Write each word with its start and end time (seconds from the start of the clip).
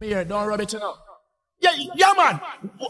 Here, 0.00 0.24
don't 0.24 0.46
rub 0.46 0.60
it 0.60 0.74
enough. 0.74 0.98
Yeah, 1.60 1.72
yeah, 1.96 2.12
man. 2.16 2.40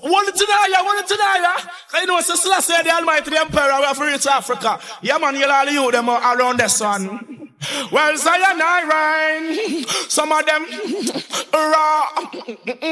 One 0.03 0.27
yeah, 0.27 0.83
one 0.83 1.03
yeah. 1.09 2.01
You 2.01 2.07
know, 2.07 2.19
it's 2.19 2.43
Selassie, 2.43 2.83
the 2.83 2.91
Almighty, 2.91 3.35
Emperor, 3.35 3.79
we 3.79 3.85
have 3.85 3.99
reach 3.99 4.27
Africa. 4.27 4.79
Yeah, 5.01 5.17
man, 5.17 5.35
you'll 5.37 5.51
all 5.51 5.67
you 5.67 5.91
them 5.91 6.11
around 6.11 6.61
the 6.61 6.69
sun. 6.69 7.49
Well, 7.91 8.17
Zion, 8.17 8.61
I 8.63 9.41
rain. 9.41 9.85
Some 10.09 10.33
of 10.33 10.45
them, 10.45 10.67
raw, 11.55 12.05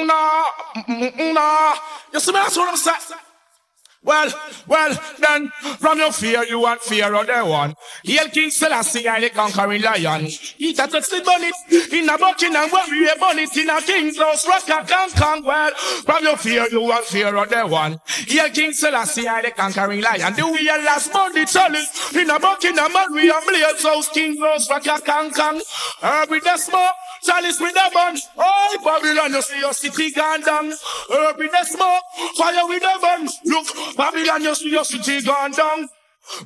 nah, 0.06 1.32
nah. 1.32 1.74
You 2.12 2.20
see 2.20 2.32
that's 2.32 2.56
what 2.56 2.70
I'm 2.70 2.76
saying. 2.76 3.20
Well, 4.06 4.32
well, 4.68 4.96
then, 5.18 5.48
from 5.78 5.98
your 5.98 6.12
fear, 6.12 6.44
you 6.44 6.60
want 6.60 6.80
fear 6.80 7.12
of 7.12 7.26
the 7.26 7.44
one. 7.44 7.74
Hail 8.04 8.28
King 8.28 8.50
Selassie, 8.50 9.08
I 9.08 9.18
the 9.18 9.30
conquering 9.30 9.82
lion. 9.82 10.26
He 10.26 10.72
that 10.74 10.92
touch 10.92 11.10
the 11.10 11.22
bonnet, 11.24 11.54
in 11.92 12.08
a 12.08 12.16
Buckingham 12.16 12.70
warrior 12.70 13.16
bonnet, 13.18 13.56
in 13.56 13.68
a 13.68 13.82
king's 13.82 14.16
house, 14.16 14.46
rock 14.46 14.68
a 14.68 14.86
can 14.86 15.10
can 15.10 15.42
well. 15.42 15.72
From 16.04 16.22
your 16.22 16.36
fear, 16.36 16.68
you 16.70 16.82
want 16.82 17.04
fear 17.04 17.34
of 17.34 17.48
the 17.50 17.66
one. 17.66 18.00
Hail 18.06 18.48
King 18.50 18.72
Selassie, 18.72 19.26
I 19.26 19.42
the 19.42 19.50
conquering 19.50 20.02
lion. 20.02 20.34
The 20.34 20.46
wheel 20.46 20.84
last 20.84 21.12
Monday, 21.12 21.44
chalice, 21.44 22.14
in 22.14 22.30
a 22.30 22.38
Buckingham 22.38 22.92
warrior 22.92 23.40
blaze 23.44 23.82
house, 23.82 24.08
king's 24.10 24.38
house, 24.38 24.70
rock 24.70 24.86
a 24.86 25.00
can 25.00 25.32
can. 25.32 25.60
Herb 26.00 26.28
the 26.28 26.56
smoke. 26.56 26.94
Chalice 27.26 27.60
with 27.60 27.74
the 27.74 27.90
bun. 27.92 28.16
Oh, 28.38 28.78
Babylon, 28.84 29.32
you 29.32 29.42
see 29.42 29.58
your 29.58 29.72
city 29.72 30.12
gone 30.12 30.42
down. 30.42 30.72
Herb 31.10 31.36
with 31.38 31.50
the 31.50 31.64
smoke. 31.64 32.02
Fire 32.36 32.66
with 32.68 32.82
the 32.82 32.98
bun. 33.02 33.28
Look, 33.44 33.96
Babylon, 33.96 34.42
you 34.42 34.54
see 34.54 34.70
your 34.70 34.84
city 34.84 35.22
gone 35.22 35.50
down. 35.50 35.88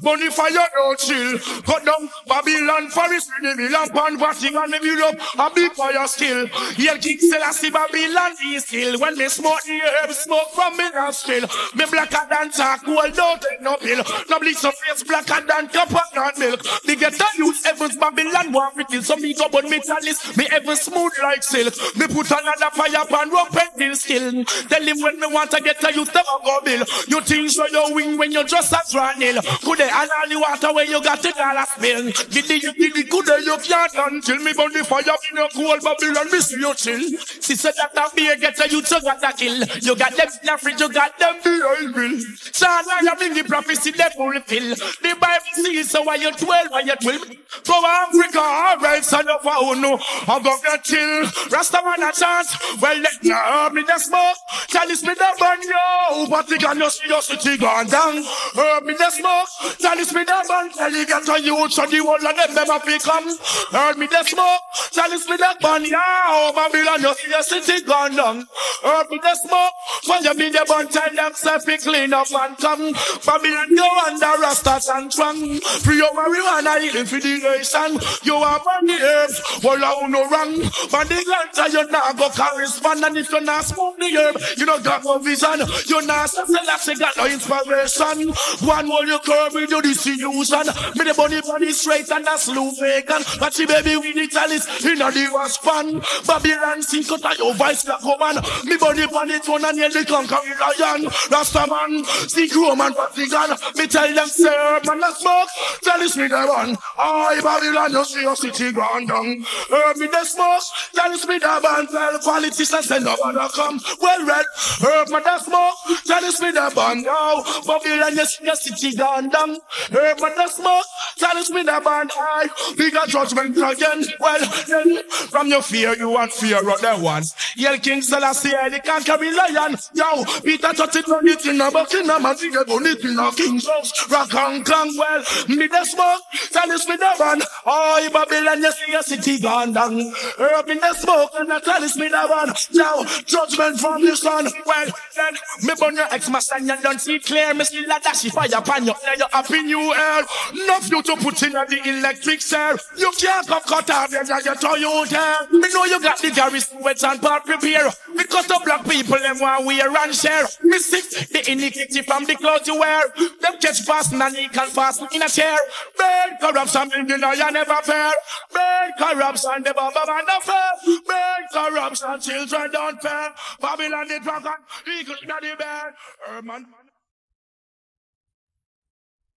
Bunny 0.02 0.30
fire 0.30 0.66
don't 0.74 0.98
chill. 0.98 1.38
Cut 1.62 1.84
down 1.84 2.08
Babylon 2.26 2.88
forest. 2.90 3.30
Me 3.40 3.68
lamp 3.68 3.96
on 3.96 4.18
batting 4.18 4.56
and 4.56 4.72
build 4.82 5.00
up 5.00 5.14
a 5.38 5.54
big 5.54 5.72
fire 5.72 6.06
still. 6.06 6.46
Here 6.76 6.96
King 6.98 7.18
Selassie 7.18 7.70
Babylon 7.70 8.32
is 8.46 8.64
still. 8.64 8.98
When 8.98 9.16
me 9.16 9.28
smoke 9.28 9.62
the 9.64 9.80
herb 9.80 10.12
smoke 10.12 10.50
from 10.54 10.76
me 10.76 10.90
nostril. 10.90 11.48
Me 11.74 11.84
blacker 11.90 12.26
than 12.28 12.50
charcoal 12.50 13.10
don't 13.10 13.42
take 13.42 13.60
no 13.60 13.76
pill. 13.76 14.02
No 14.28 14.38
bleach 14.38 14.64
of 14.64 14.74
face 14.74 15.02
blacker 15.02 15.46
than 15.46 15.68
copper 15.68 16.00
not 16.14 16.38
milk. 16.38 16.60
Me 16.86 16.96
get 16.96 17.18
a 17.18 17.26
youth 17.38 17.66
Evans 17.66 17.96
Babylon 17.96 18.52
want 18.52 18.76
with 18.76 18.92
it. 18.92 19.04
So 19.04 19.16
me 19.16 19.34
go 19.34 19.48
but 19.48 19.64
me 19.64 19.80
chalice. 19.80 20.36
Me 20.36 20.46
ever 20.52 20.76
smooth 20.76 21.12
like 21.22 21.42
silk. 21.42 21.74
Me 21.96 22.06
put 22.06 22.30
another 22.30 22.70
fire 22.72 23.04
pan 23.06 23.30
rope 23.30 23.56
and 23.80 23.96
skill. 23.96 24.44
Tell 24.44 24.82
him 24.82 25.00
when 25.00 25.18
me 25.18 25.26
want 25.28 25.50
to 25.52 25.60
get 25.60 25.82
a 25.82 25.94
youth 25.94 26.12
to 26.12 26.22
go 26.44 26.60
bill. 26.64 26.84
You 27.08 27.20
think 27.22 27.50
so 27.50 27.66
you 27.66 27.94
win 27.94 28.18
when 28.18 28.32
you 28.32 28.44
just 28.44 28.72
a 28.72 28.80
draw 28.90 29.12
nil. 29.14 29.40
Could 29.70 29.78
they 29.78 29.88
and 29.88 30.10
all 30.10 30.28
the 30.28 30.40
water 30.40 30.74
where 30.74 30.84
you 30.84 31.00
got 31.00 31.24
it 31.24 31.38
all 31.38 31.56
a 31.56 31.64
spill. 31.64 32.02
Get 32.34 32.48
the 32.50 32.58
get 32.58 32.92
the 32.92 33.04
good 33.08 33.24
day 33.24 33.38
you 33.46 33.56
can't 33.62 33.94
until 33.94 34.42
me 34.42 34.52
burn 34.52 34.72
the 34.72 34.82
fire 34.82 35.14
in 35.30 35.38
a 35.38 35.48
cool 35.54 35.78
Babylon 35.78 36.26
miss 36.32 36.50
you 36.50 36.74
chill. 36.74 36.98
She 37.38 37.54
said 37.54 37.74
that 37.78 37.94
a 37.94 38.10
beer 38.16 38.34
get 38.34 38.58
a 38.58 38.68
you 38.68 38.82
to 38.82 39.00
got 39.00 39.22
a 39.22 39.32
kill. 39.32 39.62
You 39.78 39.94
got 39.94 40.16
them 40.16 40.26
in 40.26 40.42
the 40.42 40.58
fridge, 40.58 40.80
you 40.80 40.92
got 40.92 41.16
them 41.20 41.36
behind 41.44 41.94
grill. 41.94 42.18
So 42.50 42.66
I 42.66 43.14
am 43.14 43.22
in 43.22 43.34
the 43.34 43.44
prophecy 43.44 43.92
they 43.92 44.10
fulfill. 44.10 44.74
The 44.74 45.14
Bible 45.14 45.54
says 45.54 45.88
so 45.88 46.02
why 46.02 46.16
you 46.16 46.32
twelve, 46.32 46.70
why 46.70 46.80
you 46.80 46.96
twelve. 46.96 47.30
From 47.62 47.84
Africa, 47.84 48.42
alright, 48.42 49.04
son 49.04 49.28
of 49.28 49.46
a 49.46 49.80
know. 49.80 50.00
I'm 50.26 50.42
gonna 50.42 50.82
chill. 50.82 51.30
Rastaman 51.54 52.02
a 52.02 52.10
chance. 52.10 52.58
Well, 52.82 52.98
let 52.98 53.22
me 53.22 53.30
herb 53.30 53.74
me 53.74 53.82
the 53.86 53.98
smoke. 53.98 54.36
Chalice 54.66 55.04
me 55.04 55.14
the 55.14 55.30
burn 55.38 55.62
yo. 55.62 56.26
But 56.26 56.48
the 56.48 56.58
gun 56.58 56.78
you 56.78 56.90
see 56.90 57.06
your 57.06 57.22
city 57.22 57.56
gone 57.56 57.86
down. 57.86 58.24
Herb 58.56 58.82
me 58.82 58.94
the 58.94 59.10
smoke. 59.10 59.46
Chalice 59.78 60.14
me 60.14 60.24
the. 60.24 60.70
Tell 60.74 60.92
you 60.92 61.06
get 61.06 61.28
a 61.28 61.40
youth 61.40 61.72
so 61.72 61.86
the 61.86 61.98
whole 61.98 62.14
of 62.14 62.22
them 62.22 62.54
never 62.54 62.78
become. 62.86 63.28
Herb 63.72 63.98
me 63.98 64.06
the 64.06 64.24
smoke. 64.24 64.60
Chalice 64.92 65.28
me 65.28 65.36
the 65.36 65.56
burn 65.60 65.84
yo. 65.84 66.52
Babylon 66.54 67.02
you 67.02 67.14
see 67.14 67.30
your 67.30 67.42
city 67.42 67.84
gone 67.84 68.16
down. 68.16 68.46
Herb 68.82 69.10
me 69.10 69.18
the 69.20 69.34
smoke. 69.36 69.72
When 70.06 70.24
you 70.24 70.34
be 70.34 70.48
the 70.50 70.64
burn, 70.66 70.88
tell 70.88 71.12
them 71.14 71.32
self 71.34 71.64
clean 71.64 72.12
up 72.12 72.32
and 72.32 72.56
come. 72.56 72.92
Babylon 73.26 73.76
go 73.76 73.88
under 74.06 74.32
Rastas 74.40 74.88
and 74.94 75.12
strong. 75.12 75.60
Free 75.84 75.98
your 75.98 76.12
marijuana 76.12 76.80
healing 76.80 77.06
for 77.06 77.20
the 77.20 77.38
nation. 77.38 78.00
You 78.24 78.36
are 78.36 78.60
on 78.60 78.86
the 78.86 78.96
earth. 78.96 79.62
Well, 79.62 79.84
I 79.84 80.06
no 80.08 80.28
wrong. 80.28 80.56
But 80.90 81.08
the 81.08 81.20
glance 81.24 81.72
you 81.72 81.86
not 81.90 82.16
go 82.16 82.30
correspond. 82.30 83.04
And 83.04 83.16
if 83.16 83.30
you 83.30 83.40
not 83.40 83.64
smoke 83.64 83.98
the 83.98 84.08
herb, 84.16 84.36
you 84.56 84.66
don't 84.66 84.82
got 84.82 85.04
no 85.04 85.18
vision. 85.18 85.60
You 85.86 86.00
not 86.06 86.30
Selassie 86.30 86.96
got 86.96 87.16
no 87.16 87.26
inspiration. 87.26 88.32
One 88.66 88.88
will 88.88 89.06
you 89.06 89.18
curb 89.18 89.49
with 89.52 89.70
your 89.70 89.82
disillusion. 89.82 90.66
Me 90.96 91.04
the 91.04 91.14
bunny 91.16 91.40
body 91.40 91.72
straight 91.72 92.10
and 92.10 92.24
that's 92.24 92.44
slow 92.44 92.70
vegan. 92.78 93.22
But 93.38 93.54
she 93.54 93.66
baby 93.66 93.96
with 93.96 94.14
the 94.14 94.28
chalice 94.28 94.66
in 94.84 95.00
a 95.00 95.10
divorce 95.10 95.54
span. 95.54 96.00
Babylon 96.26 96.82
sing 96.82 97.04
cut 97.04 97.24
out 97.24 97.38
your 97.38 97.54
voice 97.54 97.86
like 97.86 98.02
woman. 98.04 98.42
Me 98.64 98.76
body 98.76 99.06
body 99.06 99.38
tone 99.40 99.64
and 99.64 99.78
the 99.78 100.04
conquering 100.06 100.58
lion. 100.58 101.10
Rastaman, 101.30 102.04
see 102.28 102.48
Roman 102.54 102.94
Vatican. 102.94 103.56
Me 103.76 103.86
tell 103.86 104.14
them, 104.14 104.28
sir, 104.28 104.80
man, 104.86 105.00
not 105.00 105.16
smoke. 105.16 105.48
Chalice 105.82 106.16
me 106.16 106.28
the 106.28 106.46
one. 106.46 106.76
I 106.98 107.40
Babylon, 107.42 108.04
see 108.04 108.22
your 108.22 108.36
city 108.36 108.72
gone 108.72 109.06
down. 109.06 109.44
Herb 109.70 109.96
me 109.96 110.06
the 110.06 110.24
smoke. 110.24 110.62
Chalice 110.94 111.26
me 111.26 111.38
the 111.38 111.60
band. 111.62 111.88
Tell 111.88 112.18
politicians 112.20 112.86
send 112.86 113.04
no 113.04 113.16
one 113.16 113.36
come. 113.50 113.80
Well 114.00 114.26
read. 114.26 114.46
Herb 114.82 115.08
me 115.08 115.20
the 115.20 115.38
smoke. 115.38 115.79
Chalice 116.10 116.40
me 116.40 116.50
the 116.50 116.72
band. 116.74 117.04
Now 117.04 117.44
Babylon, 117.64 118.16
you 118.16 118.26
see 118.26 118.44
your 118.44 118.56
city 118.56 118.96
gone 118.96 119.28
down. 119.28 119.58
Herb 119.92 120.18
me 120.18 120.28
the 120.34 120.48
smoke. 120.48 120.84
Chalice 121.16 121.50
me 121.50 121.62
the 121.62 121.80
band. 121.84 122.10
I 122.16 122.48
bigger 122.76 123.06
judgment 123.06 123.56
again. 123.56 124.02
Well 124.18 124.40
then, 124.66 125.04
from 125.06 125.46
your 125.46 125.62
fear, 125.62 125.94
you 125.94 126.10
want 126.10 126.32
fear 126.32 126.58
of 126.58 126.80
the 126.80 126.98
ones. 127.00 127.36
Yell 127.54 127.78
King 127.78 128.02
Selassie, 128.02 128.50
the 128.50 128.80
conquering 128.84 129.36
lion. 129.36 129.76
Yo, 129.94 130.24
Peter 130.42 130.72
touch 130.72 130.96
it 130.96 131.08
on 131.08 131.28
it 131.28 131.46
in 131.46 131.60
a 131.60 131.70
Buckingham 131.70 132.26
and 132.26 132.38
see 132.38 132.50
on 132.56 132.86
it 132.86 133.04
in 133.04 133.16
a 133.16 133.30
King's 133.30 133.68
house. 133.68 134.10
Rock 134.10 134.34
and 134.34 134.66
clang. 134.66 134.90
Well, 134.98 135.22
me 135.46 135.68
the 135.68 135.84
smoke. 135.84 136.22
Chalice 136.50 136.88
me 136.88 136.96
the 136.96 137.14
band. 137.20 137.44
Oh, 137.64 138.08
Babylon, 138.12 138.62
you 138.62 138.72
see 138.72 138.90
your 138.90 139.02
city 139.02 139.38
gone 139.38 139.72
down. 139.74 140.12
Herb 140.38 140.68
in 140.70 140.78
the 140.80 140.92
smoke 140.94 141.30
and 141.38 141.48
the 141.48 141.60
chalice 141.60 141.96
me 141.96 142.08
the 142.08 142.26
one. 142.26 142.52
Now, 142.74 143.04
judgment 143.26 143.78
from 143.78 144.04
the 144.04 144.16
sun. 144.16 144.48
Well, 144.66 144.90
then, 145.14 145.34
me 145.62 145.74
burn 145.78 145.99
your 146.00 146.14
ex-master 146.14 146.56
and 146.56 146.66
you 146.66 146.76
don't 146.82 147.00
see 147.00 147.18
clear. 147.18 147.52
Me 147.54 147.64
still 147.64 147.84
a 147.84 148.00
dash 148.00 148.24
fire 148.30 148.48
upon 148.56 148.86
you. 148.86 148.94
Now 149.04 149.14
you 149.16 149.26
happy 149.32 149.62
new 149.62 149.92
eh? 149.92 149.98
air. 149.98 150.24
Enough 150.64 150.90
you 150.90 151.02
to 151.02 151.16
put 151.16 151.42
in 151.42 151.52
the 151.52 151.80
electric 151.84 152.40
cell. 152.40 152.76
You 152.96 153.12
can't 153.18 153.46
come 153.46 153.62
cut 153.62 153.90
off 153.90 154.10
your 154.10 154.24
you 154.24 154.54
Toyota. 154.54 155.50
Me 155.50 155.68
know 155.72 155.84
you 155.84 156.00
got 156.00 156.18
the 156.18 156.30
garrison 156.30 156.82
wet 156.82 157.02
and 157.04 157.20
part 157.20 157.44
prepare. 157.44 157.90
Because 158.16 158.46
the 158.46 158.60
black 158.64 158.84
people 158.88 159.18
them 159.18 159.38
want 159.38 159.66
wear 159.66 159.88
and 159.88 160.14
share. 160.14 160.46
Me 160.62 160.78
sick 160.78 161.28
the 161.28 161.50
iniquity 161.50 162.02
from 162.02 162.24
the 162.24 162.34
clothes 162.36 162.66
you 162.66 162.78
wear. 162.78 163.02
Them 163.40 163.58
catch 163.60 163.80
fast 163.82 164.12
and 164.12 164.36
you 164.36 164.48
can 164.48 164.68
fast 164.68 165.02
in 165.12 165.22
a 165.22 165.28
chair. 165.28 165.56
Burn 165.96 166.38
corruption 166.40 166.88
the 167.06 167.16
know 167.18 167.32
you 167.32 167.50
never 167.52 167.80
fair. 167.82 168.12
Burn 168.52 168.90
corruption, 168.98 169.62
the 169.64 169.74
baba 169.74 170.04
man 170.06 170.24
the 170.26 170.38
fair. 170.42 170.70
Burn 171.06 171.42
corruption, 171.52 172.20
children 172.20 172.70
don't 172.72 173.02
fair. 173.02 173.32
Babylon 173.60 174.08
the 174.08 174.20
dragon, 174.22 174.52
eagle 174.86 175.16
the 175.20 175.56
bear. 175.58 175.89
Herman. 176.26 176.66